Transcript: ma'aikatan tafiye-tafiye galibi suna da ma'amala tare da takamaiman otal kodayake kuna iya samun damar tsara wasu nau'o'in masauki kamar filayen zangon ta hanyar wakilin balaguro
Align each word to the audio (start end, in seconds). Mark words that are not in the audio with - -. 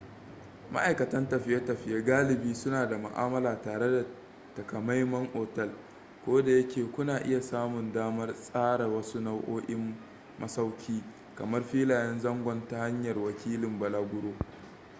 ma'aikatan 0.73 1.27
tafiye-tafiye 1.29 2.01
galibi 2.03 2.55
suna 2.55 2.87
da 2.89 2.97
ma'amala 2.97 3.61
tare 3.61 3.89
da 3.91 4.05
takamaiman 4.55 5.29
otal 5.35 5.69
kodayake 6.25 6.91
kuna 6.91 7.19
iya 7.19 7.41
samun 7.41 7.91
damar 7.93 8.33
tsara 8.35 8.87
wasu 8.87 9.19
nau'o'in 9.19 9.95
masauki 10.39 11.03
kamar 11.35 11.63
filayen 11.63 12.19
zangon 12.19 12.67
ta 12.67 12.77
hanyar 12.77 13.17
wakilin 13.17 13.79
balaguro 13.79 14.33